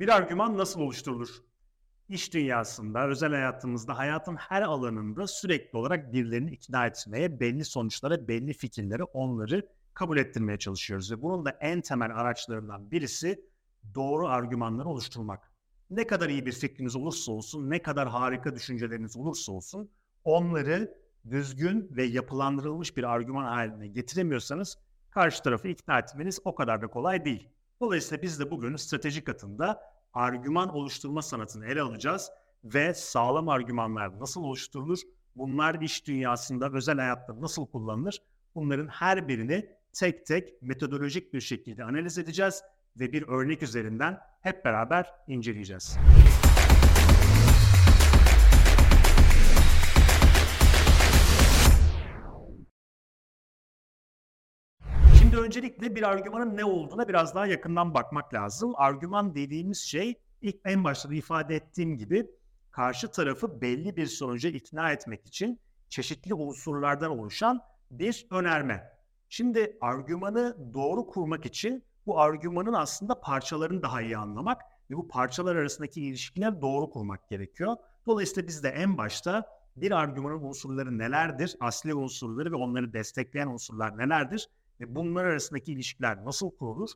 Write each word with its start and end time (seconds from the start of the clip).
Bir 0.00 0.08
argüman 0.08 0.58
nasıl 0.58 0.80
oluşturulur? 0.80 1.28
İş 2.08 2.34
dünyasında, 2.34 3.08
özel 3.08 3.30
hayatımızda, 3.30 3.98
hayatın 3.98 4.36
her 4.36 4.62
alanında 4.62 5.26
sürekli 5.26 5.78
olarak 5.78 6.12
birilerini 6.12 6.50
ikna 6.50 6.86
etmeye, 6.86 7.40
belli 7.40 7.64
sonuçlara, 7.64 8.28
belli 8.28 8.52
fikirleri, 8.52 9.04
onları 9.04 9.68
kabul 9.94 10.18
ettirmeye 10.18 10.58
çalışıyoruz. 10.58 11.12
Ve 11.12 11.22
bunun 11.22 11.44
da 11.44 11.50
en 11.50 11.80
temel 11.80 12.16
araçlarından 12.16 12.90
birisi 12.90 13.44
doğru 13.94 14.28
argümanları 14.28 14.88
oluşturmak. 14.88 15.52
Ne 15.90 16.06
kadar 16.06 16.28
iyi 16.28 16.46
bir 16.46 16.52
fikriniz 16.52 16.96
olursa 16.96 17.32
olsun, 17.32 17.70
ne 17.70 17.82
kadar 17.82 18.08
harika 18.08 18.54
düşünceleriniz 18.54 19.16
olursa 19.16 19.52
olsun, 19.52 19.90
onları 20.24 20.94
düzgün 21.30 21.88
ve 21.90 22.04
yapılandırılmış 22.04 22.96
bir 22.96 23.04
argüman 23.04 23.44
haline 23.44 23.88
getiremiyorsanız 23.88 24.78
karşı 25.10 25.42
tarafı 25.42 25.68
ikna 25.68 25.98
etmeniz 25.98 26.40
o 26.44 26.54
kadar 26.54 26.82
da 26.82 26.86
kolay 26.86 27.24
değil. 27.24 27.48
Dolayısıyla 27.80 28.22
biz 28.22 28.40
de 28.40 28.50
bugün 28.50 28.76
strateji 28.76 29.24
katında 29.24 29.80
argüman 30.12 30.68
oluşturma 30.68 31.22
sanatını 31.22 31.66
ele 31.66 31.82
alacağız 31.82 32.30
ve 32.64 32.94
sağlam 32.94 33.48
argümanlar 33.48 34.20
nasıl 34.20 34.42
oluşturulur, 34.42 34.98
bunlar 35.36 35.80
iş 35.80 36.06
dünyasında, 36.06 36.70
özel 36.72 36.98
hayatta 36.98 37.40
nasıl 37.40 37.66
kullanılır, 37.66 38.22
bunların 38.54 38.86
her 38.86 39.28
birini 39.28 39.70
tek 39.92 40.26
tek 40.26 40.62
metodolojik 40.62 41.34
bir 41.34 41.40
şekilde 41.40 41.84
analiz 41.84 42.18
edeceğiz 42.18 42.62
ve 42.96 43.12
bir 43.12 43.28
örnek 43.28 43.62
üzerinden 43.62 44.20
hep 44.40 44.64
beraber 44.64 45.14
inceleyeceğiz. 45.26 45.98
Öncelikle 55.40 55.94
bir 55.94 56.02
argümanın 56.02 56.56
ne 56.56 56.64
olduğuna 56.64 57.08
biraz 57.08 57.34
daha 57.34 57.46
yakından 57.46 57.94
bakmak 57.94 58.34
lazım. 58.34 58.72
Argüman 58.76 59.34
dediğimiz 59.34 59.78
şey 59.78 60.14
ilk 60.42 60.56
en 60.64 60.84
başta 60.84 61.10
da 61.10 61.14
ifade 61.14 61.56
ettiğim 61.56 61.98
gibi 61.98 62.26
karşı 62.70 63.10
tarafı 63.10 63.60
belli 63.60 63.96
bir 63.96 64.06
sonuca 64.06 64.50
ikna 64.50 64.92
etmek 64.92 65.26
için 65.26 65.60
çeşitli 65.88 66.34
unsurlardan 66.34 67.10
oluşan 67.10 67.60
bir 67.90 68.26
önerme. 68.30 68.92
Şimdi 69.28 69.78
argümanı 69.80 70.56
doğru 70.74 71.06
kurmak 71.06 71.46
için 71.46 71.84
bu 72.06 72.20
argümanın 72.20 72.72
aslında 72.72 73.20
parçalarını 73.20 73.82
daha 73.82 74.02
iyi 74.02 74.16
anlamak 74.16 74.62
ve 74.90 74.96
bu 74.96 75.08
parçalar 75.08 75.56
arasındaki 75.56 76.02
ilişkiler 76.02 76.62
doğru 76.62 76.90
kurmak 76.90 77.28
gerekiyor. 77.28 77.76
Dolayısıyla 78.06 78.48
biz 78.48 78.62
de 78.62 78.68
en 78.68 78.98
başta 78.98 79.46
bir 79.76 79.90
argümanın 79.90 80.42
unsurları 80.42 80.98
nelerdir, 80.98 81.56
asli 81.60 81.94
unsurları 81.94 82.52
ve 82.52 82.56
onları 82.56 82.92
destekleyen 82.92 83.46
unsurlar 83.46 83.98
nelerdir 83.98 84.48
ve 84.80 84.94
bunlar 84.94 85.24
arasındaki 85.24 85.72
ilişkiler 85.72 86.24
nasıl 86.24 86.50
kurulur, 86.56 86.90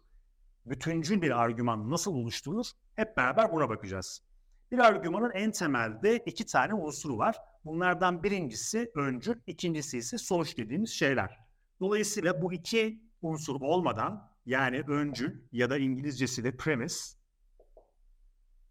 bütüncül 0.66 1.22
bir 1.22 1.42
argüman 1.42 1.90
nasıl 1.90 2.14
oluşturulur 2.14 2.66
hep 2.94 3.16
beraber 3.16 3.52
buna 3.52 3.68
bakacağız. 3.68 4.22
Bir 4.70 4.78
argümanın 4.78 5.30
en 5.30 5.50
temelde 5.50 6.16
iki 6.16 6.46
tane 6.46 6.74
unsuru 6.74 7.18
var. 7.18 7.36
Bunlardan 7.64 8.22
birincisi 8.22 8.90
öncül, 8.94 9.40
ikincisi 9.46 9.98
ise 9.98 10.18
sonuç 10.18 10.56
dediğimiz 10.58 10.90
şeyler. 10.90 11.38
Dolayısıyla 11.80 12.42
bu 12.42 12.52
iki 12.52 13.02
unsur 13.22 13.60
olmadan 13.60 14.30
yani 14.46 14.80
öncül 14.80 15.42
ya 15.52 15.70
da 15.70 15.78
İngilizcesi 15.78 16.44
de 16.44 16.56
premise 16.56 17.16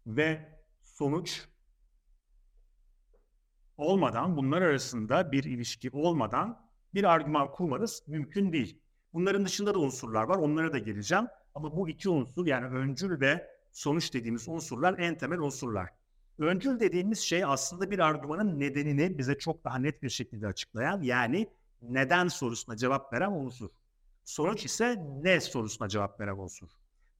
ve 0.06 0.58
sonuç 0.82 1.48
olmadan 3.76 4.36
bunlar 4.36 4.62
arasında 4.62 5.32
bir 5.32 5.44
ilişki 5.44 5.90
olmadan 5.90 6.70
bir 6.94 7.04
argüman 7.04 7.50
kurmanız 7.52 8.02
mümkün 8.06 8.52
değil. 8.52 8.83
Bunların 9.14 9.44
dışında 9.44 9.74
da 9.74 9.78
unsurlar 9.78 10.22
var. 10.22 10.36
Onlara 10.36 10.72
da 10.72 10.78
geleceğim. 10.78 11.26
Ama 11.54 11.76
bu 11.76 11.88
iki 11.88 12.08
unsur 12.08 12.46
yani 12.46 12.66
öncül 12.66 13.20
ve 13.20 13.50
sonuç 13.72 14.14
dediğimiz 14.14 14.48
unsurlar 14.48 14.98
en 14.98 15.18
temel 15.18 15.38
unsurlar. 15.38 15.90
Öncül 16.38 16.80
dediğimiz 16.80 17.18
şey 17.18 17.44
aslında 17.44 17.90
bir 17.90 17.98
argümanın 17.98 18.60
nedenini 18.60 19.18
bize 19.18 19.38
çok 19.38 19.64
daha 19.64 19.78
net 19.78 20.02
bir 20.02 20.10
şekilde 20.10 20.46
açıklayan 20.46 21.02
yani 21.02 21.48
neden 21.82 22.28
sorusuna 22.28 22.76
cevap 22.76 23.12
veren 23.12 23.32
unsur. 23.32 23.68
Sonuç 24.24 24.64
ise 24.64 24.96
ne 25.22 25.40
sorusuna 25.40 25.88
cevap 25.88 26.20
veren 26.20 26.38
unsur. 26.38 26.68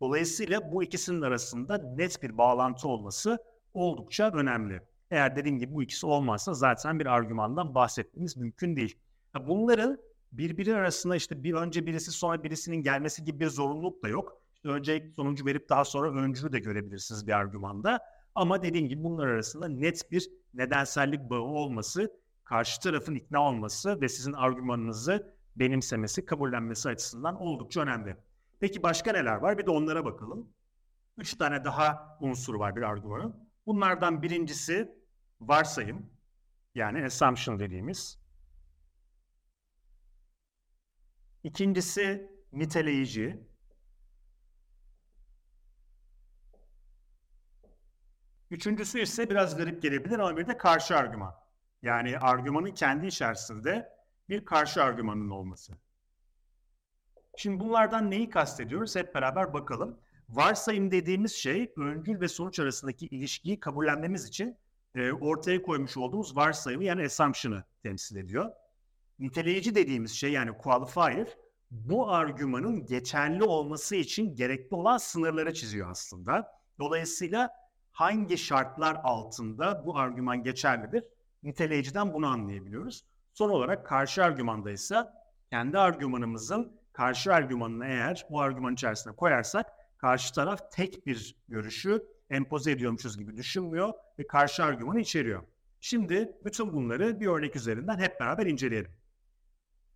Dolayısıyla 0.00 0.72
bu 0.72 0.82
ikisinin 0.82 1.22
arasında 1.22 1.78
net 1.78 2.22
bir 2.22 2.38
bağlantı 2.38 2.88
olması 2.88 3.38
oldukça 3.74 4.30
önemli. 4.30 4.80
Eğer 5.10 5.36
dediğim 5.36 5.58
gibi 5.58 5.74
bu 5.74 5.82
ikisi 5.82 6.06
olmazsa 6.06 6.54
zaten 6.54 7.00
bir 7.00 7.06
argümandan 7.06 7.74
bahsetmemiz 7.74 8.36
mümkün 8.36 8.76
değil. 8.76 8.98
Bunların 9.46 9.98
birbiri 10.38 10.76
arasında 10.76 11.16
işte 11.16 11.44
bir 11.44 11.54
önce 11.54 11.86
birisi 11.86 12.10
sonra 12.10 12.44
birisinin 12.44 12.82
gelmesi 12.82 13.24
gibi 13.24 13.40
bir 13.40 13.46
zorunluluk 13.46 14.02
da 14.02 14.08
yok. 14.08 14.42
İşte 14.54 14.68
önce 14.68 15.12
sonucu 15.16 15.46
verip 15.46 15.68
daha 15.68 15.84
sonra 15.84 16.10
öncülü 16.10 16.52
de 16.52 16.58
görebilirsiniz 16.58 17.26
bir 17.26 17.32
argümanda. 17.32 18.00
Ama 18.34 18.62
dediğim 18.62 18.88
gibi 18.88 19.04
bunlar 19.04 19.26
arasında 19.26 19.68
net 19.68 20.10
bir 20.12 20.30
nedensellik 20.54 21.30
bağı 21.30 21.40
olması, 21.40 22.12
karşı 22.44 22.80
tarafın 22.80 23.14
ikna 23.14 23.48
olması 23.48 24.00
ve 24.00 24.08
sizin 24.08 24.32
argümanınızı 24.32 25.34
benimsemesi, 25.56 26.24
kabullenmesi 26.24 26.88
açısından 26.88 27.40
oldukça 27.40 27.80
önemli. 27.80 28.16
Peki 28.60 28.82
başka 28.82 29.12
neler 29.12 29.36
var? 29.36 29.58
Bir 29.58 29.66
de 29.66 29.70
onlara 29.70 30.04
bakalım. 30.04 30.48
Üç 31.18 31.34
tane 31.34 31.64
daha 31.64 32.18
unsur 32.20 32.54
var 32.54 32.76
bir 32.76 32.82
argümanın. 32.82 33.48
Bunlardan 33.66 34.22
birincisi 34.22 34.92
varsayım, 35.40 36.06
yani 36.74 37.04
assumption 37.04 37.60
dediğimiz. 37.60 38.23
İkincisi 41.44 42.30
niteleyici. 42.52 43.40
Üçüncüsü 48.50 49.00
ise 49.00 49.30
biraz 49.30 49.56
garip 49.56 49.82
gelebilir 49.82 50.18
ama 50.18 50.36
bir 50.36 50.46
de 50.46 50.56
karşı 50.56 50.96
argüman. 50.96 51.34
Yani 51.82 52.18
argümanın 52.18 52.70
kendi 52.70 53.06
içerisinde 53.06 53.88
bir 54.28 54.44
karşı 54.44 54.82
argümanın 54.82 55.30
olması. 55.30 55.72
Şimdi 57.36 57.60
bunlardan 57.60 58.10
neyi 58.10 58.30
kastediyoruz? 58.30 58.96
Hep 58.96 59.14
beraber 59.14 59.52
bakalım. 59.52 60.00
Varsayım 60.28 60.90
dediğimiz 60.90 61.32
şey 61.32 61.72
öncül 61.76 62.20
ve 62.20 62.28
sonuç 62.28 62.60
arasındaki 62.60 63.06
ilişkiyi 63.06 63.60
kabullenmemiz 63.60 64.28
için 64.28 64.58
e, 64.94 65.12
ortaya 65.12 65.62
koymuş 65.62 65.96
olduğumuz 65.96 66.36
varsayımı 66.36 66.84
yani 66.84 67.04
assumption'ı 67.04 67.64
temsil 67.82 68.16
ediyor. 68.16 68.52
Niteleyici 69.18 69.74
dediğimiz 69.74 70.12
şey 70.12 70.32
yani 70.32 70.58
qualifier 70.58 71.28
bu 71.70 72.10
argümanın 72.10 72.86
geçerli 72.86 73.44
olması 73.44 73.96
için 73.96 74.36
gerekli 74.36 74.74
olan 74.74 74.98
sınırları 74.98 75.54
çiziyor 75.54 75.90
aslında. 75.90 76.52
Dolayısıyla 76.78 77.50
hangi 77.92 78.38
şartlar 78.38 79.00
altında 79.04 79.86
bu 79.86 79.98
argüman 79.98 80.42
geçerlidir? 80.42 81.04
Niteleyiciden 81.42 82.14
bunu 82.14 82.26
anlayabiliyoruz. 82.26 83.04
Son 83.32 83.50
olarak 83.50 83.86
karşı 83.86 84.24
argümanda 84.24 84.70
ise 84.70 85.04
kendi 85.50 85.78
argümanımızın 85.78 86.80
karşı 86.92 87.34
argümanını 87.34 87.86
eğer 87.86 88.26
bu 88.30 88.40
argüman 88.40 88.74
içerisine 88.74 89.12
koyarsak 89.12 89.66
karşı 89.98 90.34
taraf 90.34 90.72
tek 90.72 91.06
bir 91.06 91.36
görüşü 91.48 92.06
empoze 92.30 92.70
ediyormuşuz 92.70 93.18
gibi 93.18 93.36
düşünmüyor 93.36 93.92
ve 94.18 94.26
karşı 94.26 94.64
argümanı 94.64 95.00
içeriyor. 95.00 95.42
Şimdi 95.80 96.32
bütün 96.44 96.72
bunları 96.72 97.20
bir 97.20 97.26
örnek 97.26 97.56
üzerinden 97.56 97.98
hep 97.98 98.20
beraber 98.20 98.46
inceleyelim. 98.46 98.90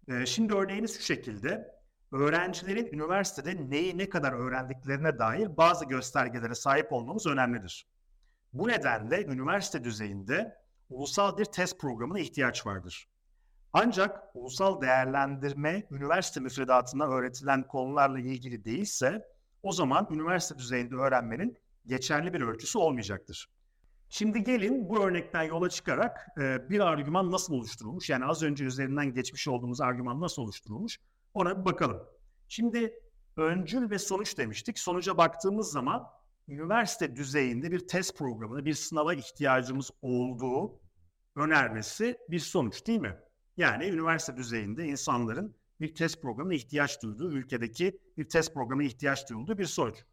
Ee, 0.08 0.26
şimdi 0.26 0.54
örneğimiz 0.54 0.96
şu 0.96 1.02
şekilde. 1.02 1.78
Öğrencilerin 2.12 2.88
üniversitede 2.92 3.70
neyi 3.70 3.98
ne 3.98 4.08
kadar 4.08 4.32
öğrendiklerine 4.32 5.18
dair 5.18 5.56
bazı 5.56 5.84
göstergelere 5.84 6.54
sahip 6.54 6.92
olmamız 6.92 7.26
önemlidir. 7.26 7.86
Bu 8.52 8.68
nedenle 8.68 9.24
üniversite 9.24 9.84
düzeyinde 9.84 10.56
ulusal 10.90 11.38
bir 11.38 11.44
test 11.44 11.80
programına 11.80 12.18
ihtiyaç 12.18 12.66
vardır. 12.66 13.08
Ancak 13.72 14.22
ulusal 14.34 14.80
değerlendirme 14.80 15.86
üniversite 15.90 16.40
müfredatında 16.40 17.08
öğretilen 17.08 17.66
konularla 17.66 18.18
ilgili 18.20 18.64
değilse 18.64 19.28
o 19.62 19.72
zaman 19.72 20.08
üniversite 20.10 20.58
düzeyinde 20.58 20.94
öğrenmenin 20.94 21.58
geçerli 21.86 22.32
bir 22.32 22.40
ölçüsü 22.40 22.78
olmayacaktır. 22.78 23.50
Şimdi 24.08 24.44
gelin 24.44 24.88
bu 24.88 25.04
örnekten 25.04 25.42
yola 25.42 25.68
çıkarak 25.68 26.26
e, 26.40 26.70
bir 26.70 26.80
argüman 26.80 27.30
nasıl 27.30 27.54
oluşturulmuş? 27.54 28.10
Yani 28.10 28.24
az 28.24 28.42
önce 28.42 28.64
üzerinden 28.64 29.12
geçmiş 29.12 29.48
olduğumuz 29.48 29.80
argüman 29.80 30.20
nasıl 30.20 30.42
oluşturulmuş? 30.42 30.98
Ona 31.34 31.60
bir 31.60 31.64
bakalım. 31.64 32.02
Şimdi 32.48 32.94
öncül 33.36 33.90
ve 33.90 33.98
sonuç 33.98 34.38
demiştik. 34.38 34.78
Sonuca 34.78 35.16
baktığımız 35.16 35.70
zaman 35.70 36.06
üniversite 36.48 37.16
düzeyinde 37.16 37.70
bir 37.70 37.88
test 37.88 38.18
programına, 38.18 38.64
bir 38.64 38.74
sınava 38.74 39.14
ihtiyacımız 39.14 39.90
olduğu 40.02 40.80
önermesi 41.36 42.18
bir 42.30 42.38
sonuç 42.38 42.86
değil 42.86 43.00
mi? 43.00 43.16
Yani 43.56 43.84
üniversite 43.84 44.36
düzeyinde 44.36 44.86
insanların 44.86 45.56
bir 45.80 45.94
test 45.94 46.22
programına 46.22 46.54
ihtiyaç 46.54 47.02
duyduğu, 47.02 47.32
ülkedeki 47.32 48.00
bir 48.16 48.28
test 48.28 48.54
programına 48.54 48.86
ihtiyaç 48.86 49.30
duyulduğu 49.30 49.58
bir 49.58 49.64
sonuç. 49.64 50.04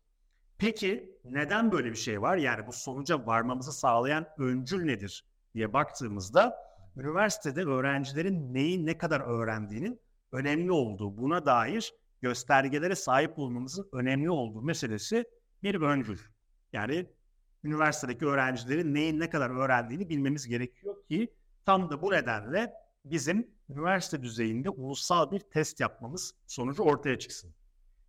Peki 0.57 1.19
neden 1.23 1.71
böyle 1.71 1.89
bir 1.89 1.95
şey 1.95 2.21
var? 2.21 2.37
Yani 2.37 2.67
bu 2.67 2.73
sonuca 2.73 3.25
varmamızı 3.25 3.71
sağlayan 3.73 4.27
öncül 4.37 4.85
nedir 4.85 5.25
diye 5.53 5.73
baktığımızda 5.73 6.55
üniversitede 6.97 7.63
öğrencilerin 7.63 8.53
neyi 8.53 8.85
ne 8.85 8.97
kadar 8.97 9.21
öğrendiğinin 9.21 9.99
önemli 10.31 10.71
olduğu, 10.71 11.17
buna 11.17 11.45
dair 11.45 11.93
göstergelere 12.21 12.95
sahip 12.95 13.39
olmamızın 13.39 13.89
önemli 13.93 14.29
olduğu 14.29 14.61
meselesi 14.61 15.25
bir 15.63 15.81
öncül. 15.81 16.17
Yani 16.73 17.05
üniversitedeki 17.63 18.25
öğrencilerin 18.25 18.93
neyin 18.93 19.19
ne 19.19 19.29
kadar 19.29 19.49
öğrendiğini 19.49 20.09
bilmemiz 20.09 20.47
gerekiyor 20.47 20.95
ki 21.07 21.33
tam 21.65 21.89
da 21.89 22.01
bu 22.01 22.11
nedenle 22.11 22.73
bizim 23.05 23.47
üniversite 23.69 24.23
düzeyinde 24.23 24.69
ulusal 24.69 25.31
bir 25.31 25.39
test 25.39 25.79
yapmamız 25.79 26.33
sonucu 26.47 26.83
ortaya 26.83 27.19
çıksın. 27.19 27.53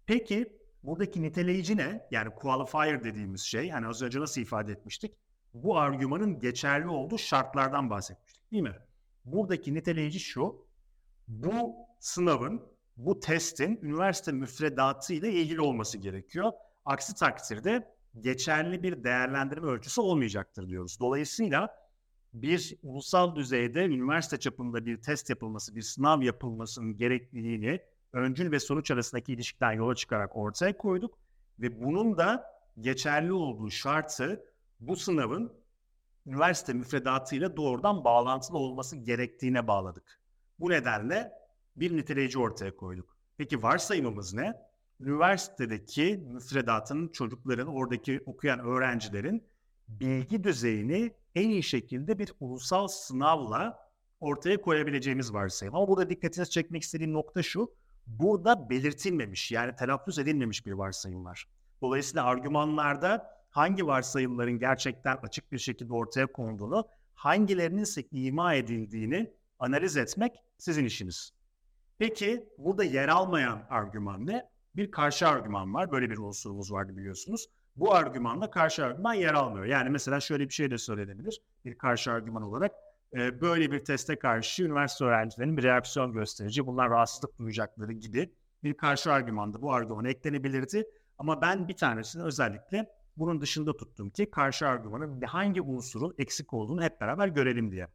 Peki 0.06 0.52
buradaki 0.86 1.22
niteleyici 1.22 1.76
ne? 1.76 2.06
Yani 2.10 2.30
qualifier 2.30 3.04
dediğimiz 3.04 3.40
şey, 3.40 3.70
hani 3.70 3.86
az 3.86 4.02
önce 4.02 4.20
nasıl 4.20 4.40
ifade 4.40 4.72
etmiştik? 4.72 5.14
Bu 5.54 5.78
argümanın 5.78 6.38
geçerli 6.40 6.88
olduğu 6.88 7.18
şartlardan 7.18 7.90
bahsetmiştik 7.90 8.52
değil 8.52 8.62
mi? 8.62 8.76
Buradaki 9.24 9.74
niteleyici 9.74 10.20
şu, 10.20 10.66
bu 11.28 11.74
sınavın, 12.00 12.62
bu 12.96 13.20
testin 13.20 13.78
üniversite 13.82 14.32
müfredatı 14.32 15.14
ile 15.14 15.32
ilgili 15.32 15.60
olması 15.60 15.98
gerekiyor. 15.98 16.52
Aksi 16.84 17.14
takdirde 17.14 17.96
geçerli 18.20 18.82
bir 18.82 19.04
değerlendirme 19.04 19.66
ölçüsü 19.66 20.00
olmayacaktır 20.00 20.68
diyoruz. 20.68 21.00
Dolayısıyla 21.00 21.76
bir 22.34 22.76
ulusal 22.82 23.36
düzeyde 23.36 23.84
üniversite 23.84 24.36
çapında 24.36 24.86
bir 24.86 25.02
test 25.02 25.30
yapılması, 25.30 25.74
bir 25.74 25.82
sınav 25.82 26.22
yapılmasının 26.22 26.96
gerekliliğini 26.96 27.80
öncül 28.16 28.50
ve 28.50 28.60
sonuç 28.60 28.90
arasındaki 28.90 29.32
ilişkiden 29.32 29.72
yola 29.72 29.94
çıkarak 29.94 30.36
ortaya 30.36 30.76
koyduk 30.76 31.18
ve 31.58 31.84
bunun 31.84 32.16
da 32.16 32.56
geçerli 32.80 33.32
olduğu 33.32 33.70
şartı 33.70 34.44
bu 34.80 34.96
sınavın 34.96 35.52
üniversite 36.26 36.72
müfredatıyla 36.72 37.56
doğrudan 37.56 38.04
bağlantılı 38.04 38.58
olması 38.58 38.96
gerektiğine 38.96 39.66
bağladık. 39.66 40.20
Bu 40.58 40.70
nedenle 40.70 41.32
bir 41.76 41.96
niteleyici 41.96 42.38
ortaya 42.38 42.76
koyduk. 42.76 43.16
Peki 43.36 43.62
varsayımımız 43.62 44.34
ne? 44.34 44.54
Üniversitedeki 45.00 46.24
müfredatın 46.32 47.08
çocukların, 47.08 47.68
oradaki 47.68 48.20
okuyan 48.26 48.60
öğrencilerin 48.60 49.44
bilgi 49.88 50.44
düzeyini 50.44 51.12
en 51.34 51.50
iyi 51.50 51.62
şekilde 51.62 52.18
bir 52.18 52.32
ulusal 52.40 52.88
sınavla 52.88 53.90
ortaya 54.20 54.60
koyabileceğimiz 54.60 55.32
varsayım. 55.32 55.74
Ama 55.74 55.88
burada 55.88 56.10
dikkatinizi 56.10 56.50
çekmek 56.50 56.82
istediğim 56.82 57.12
nokta 57.12 57.42
şu. 57.42 57.74
Burada 58.06 58.70
belirtilmemiş 58.70 59.52
yani 59.52 59.76
telaffuz 59.76 60.18
edilmemiş 60.18 60.66
bir 60.66 60.72
varsayım 60.72 61.24
var. 61.24 61.48
Dolayısıyla 61.82 62.24
argümanlarda 62.24 63.36
hangi 63.50 63.86
varsayımların 63.86 64.58
gerçekten 64.58 65.16
açık 65.22 65.52
bir 65.52 65.58
şekilde 65.58 65.92
ortaya 65.92 66.26
konduğunu, 66.26 66.88
hangilerinin 67.14 67.82
ise 67.82 68.02
ima 68.12 68.54
edildiğini 68.54 69.32
analiz 69.58 69.96
etmek 69.96 70.32
sizin 70.58 70.84
işiniz. 70.84 71.32
Peki 71.98 72.48
burada 72.58 72.84
yer 72.84 73.08
almayan 73.08 73.66
argüman 73.70 74.26
ne? 74.26 74.48
Bir 74.76 74.90
karşı 74.90 75.28
argüman 75.28 75.74
var. 75.74 75.92
Böyle 75.92 76.10
bir 76.10 76.18
unsurumuz 76.18 76.72
vardı 76.72 76.96
biliyorsunuz. 76.96 77.48
Bu 77.76 77.94
argümanla 77.94 78.50
karşı 78.50 78.84
argüman 78.84 79.14
yer 79.14 79.34
almıyor. 79.34 79.66
Yani 79.66 79.90
mesela 79.90 80.20
şöyle 80.20 80.48
bir 80.48 80.54
şey 80.54 80.70
de 80.70 80.78
söylenebilir. 80.78 81.42
Bir 81.64 81.78
karşı 81.78 82.12
argüman 82.12 82.42
olarak 82.42 82.72
e, 83.14 83.40
böyle 83.40 83.72
bir 83.72 83.84
teste 83.84 84.18
karşı 84.18 84.64
üniversite 84.64 85.04
öğrencilerinin 85.04 85.56
bir 85.56 85.62
reaksiyon 85.62 86.12
gösterici, 86.12 86.66
bunlar 86.66 86.90
rahatsızlık 86.90 87.38
duyacakları 87.38 87.92
gibi 87.92 88.32
bir 88.64 88.74
karşı 88.74 89.12
argümanda 89.12 89.62
bu 89.62 89.72
argüman 89.72 90.04
eklenebilirdi. 90.04 90.84
Ama 91.18 91.40
ben 91.40 91.68
bir 91.68 91.76
tanesini 91.76 92.22
özellikle 92.22 92.90
bunun 93.16 93.40
dışında 93.40 93.76
tuttum 93.76 94.10
ki 94.10 94.30
karşı 94.30 94.68
argümanın 94.68 95.22
hangi 95.22 95.62
unsurun 95.62 96.14
eksik 96.18 96.54
olduğunu 96.54 96.82
hep 96.82 97.00
beraber 97.00 97.28
görelim 97.28 97.72
diye. 97.72 97.88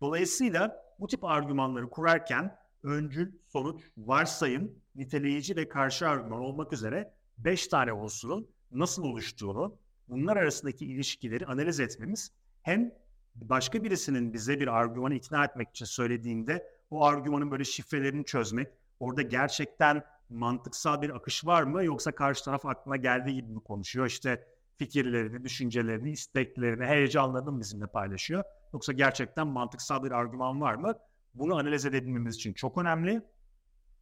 Dolayısıyla 0.00 0.82
bu 0.98 1.06
tip 1.06 1.24
argümanları 1.24 1.90
kurarken 1.90 2.56
öncül, 2.82 3.32
sonuç, 3.48 3.82
varsayım, 3.96 4.72
niteleyici 4.94 5.56
ve 5.56 5.68
karşı 5.68 6.08
argüman 6.08 6.40
olmak 6.40 6.72
üzere 6.72 7.14
5 7.38 7.68
tane 7.68 7.92
unsurun 7.92 8.50
nasıl 8.70 9.04
oluştuğunu, 9.04 9.78
bunlar 10.08 10.36
arasındaki 10.36 10.86
ilişkileri 10.86 11.46
analiz 11.46 11.80
etmemiz 11.80 12.32
hem 12.62 12.92
başka 13.34 13.84
birisinin 13.84 14.32
bize 14.32 14.60
bir 14.60 14.68
argümanı 14.68 15.14
ikna 15.14 15.44
etmek 15.44 15.68
için 15.68 15.84
söylediğinde 15.84 16.66
o 16.90 17.04
argümanın 17.04 17.50
böyle 17.50 17.64
şifrelerini 17.64 18.24
çözmek, 18.24 18.68
orada 19.00 19.22
gerçekten 19.22 20.04
mantıksal 20.28 21.02
bir 21.02 21.10
akış 21.10 21.46
var 21.46 21.62
mı 21.62 21.84
yoksa 21.84 22.12
karşı 22.12 22.44
taraf 22.44 22.66
aklına 22.66 22.96
geldiği 22.96 23.34
gibi 23.34 23.52
mi 23.52 23.60
konuşuyor? 23.60 24.06
İşte 24.06 24.46
fikirlerini, 24.76 25.44
düşüncelerini, 25.44 26.10
isteklerini, 26.10 26.84
heyecanlarını 26.84 27.60
bizimle 27.60 27.86
paylaşıyor? 27.86 28.44
Yoksa 28.72 28.92
gerçekten 28.92 29.46
mantıksal 29.46 30.04
bir 30.04 30.10
argüman 30.10 30.60
var 30.60 30.74
mı? 30.74 30.94
Bunu 31.34 31.54
analiz 31.54 31.86
edebilmemiz 31.86 32.34
için 32.34 32.52
çok 32.52 32.78
önemli. 32.78 33.22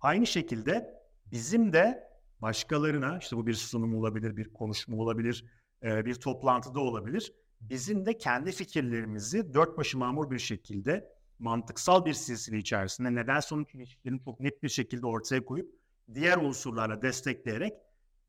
Aynı 0.01 0.27
şekilde 0.27 1.03
bizim 1.27 1.73
de 1.73 2.09
başkalarına, 2.41 3.19
işte 3.19 3.37
bu 3.37 3.47
bir 3.47 3.55
sunum 3.55 3.95
olabilir, 3.95 4.37
bir 4.37 4.53
konuşma 4.53 4.97
olabilir, 4.97 5.45
bir 5.83 6.15
toplantıda 6.15 6.81
olabilir. 6.81 7.33
Bizim 7.61 8.07
de 8.07 8.19
kendi 8.19 8.53
fikirlerimizi 8.53 9.55
dört 9.55 9.79
başı 9.79 9.99
mamur 9.99 10.31
bir 10.31 10.39
şekilde 10.39 11.13
mantıksal 11.39 12.05
bir 12.05 12.13
silsile 12.13 12.59
içerisinde 12.59 13.15
neden 13.15 13.41
sonuç 13.41 13.75
ilişkilerini 13.75 14.21
çok 14.25 14.41
net 14.41 14.63
bir 14.63 14.69
şekilde 14.69 15.07
ortaya 15.07 15.45
koyup 15.45 15.75
diğer 16.15 16.37
unsurlarla 16.37 17.03
destekleyerek 17.03 17.73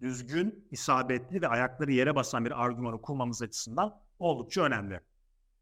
düzgün, 0.02 0.68
isabetli 0.72 1.42
ve 1.42 1.48
ayakları 1.48 1.92
yere 1.92 2.16
basan 2.16 2.46
bir 2.46 2.64
argümanı 2.64 3.02
kurmamız 3.02 3.42
açısından 3.42 4.02
oldukça 4.20 4.64
önemli. 4.64 5.00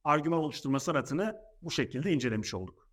Argüman 0.04 0.40
oluşturma 0.40 0.80
sanatını 0.80 1.36
bu 1.62 1.72
şekilde 1.72 2.12
incelemiş 2.12 2.54
olduk. 2.54 2.88